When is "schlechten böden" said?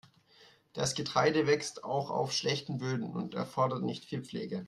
2.33-3.07